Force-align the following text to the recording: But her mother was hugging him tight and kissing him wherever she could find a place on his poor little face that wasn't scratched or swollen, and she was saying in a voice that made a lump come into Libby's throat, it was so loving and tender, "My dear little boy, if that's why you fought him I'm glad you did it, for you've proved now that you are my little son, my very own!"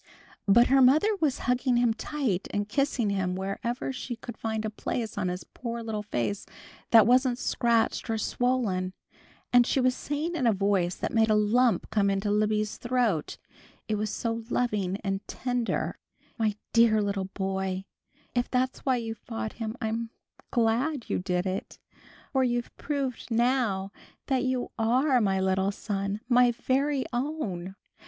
But 0.47 0.65
her 0.69 0.81
mother 0.81 1.09
was 1.17 1.37
hugging 1.45 1.77
him 1.77 1.93
tight 1.93 2.47
and 2.49 2.67
kissing 2.67 3.11
him 3.11 3.35
wherever 3.35 3.93
she 3.93 4.15
could 4.15 4.35
find 4.35 4.65
a 4.65 4.71
place 4.71 5.15
on 5.15 5.27
his 5.27 5.43
poor 5.43 5.83
little 5.83 6.01
face 6.01 6.47
that 6.89 7.05
wasn't 7.05 7.37
scratched 7.37 8.09
or 8.09 8.17
swollen, 8.17 8.93
and 9.53 9.67
she 9.67 9.79
was 9.79 9.93
saying 9.93 10.35
in 10.35 10.47
a 10.47 10.53
voice 10.53 10.95
that 10.95 11.13
made 11.13 11.29
a 11.29 11.35
lump 11.35 11.87
come 11.91 12.09
into 12.09 12.31
Libby's 12.31 12.77
throat, 12.77 13.37
it 13.87 13.93
was 13.93 14.09
so 14.09 14.43
loving 14.49 14.97
and 15.03 15.21
tender, 15.27 15.99
"My 16.39 16.55
dear 16.73 16.99
little 16.99 17.25
boy, 17.35 17.85
if 18.33 18.49
that's 18.49 18.79
why 18.79 18.95
you 18.95 19.13
fought 19.13 19.53
him 19.53 19.75
I'm 19.79 20.09
glad 20.49 21.11
you 21.11 21.19
did 21.19 21.45
it, 21.45 21.77
for 22.33 22.43
you've 22.43 22.75
proved 22.75 23.29
now 23.29 23.91
that 24.25 24.41
you 24.45 24.71
are 24.79 25.21
my 25.21 25.39
little 25.39 25.71
son, 25.71 26.21
my 26.27 26.49
very 26.51 27.05
own!" 27.13 27.75